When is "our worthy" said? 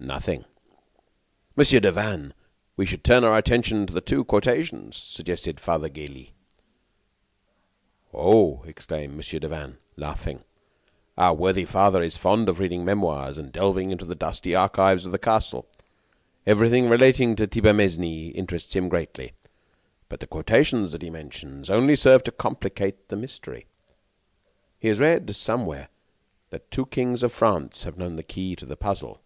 11.18-11.64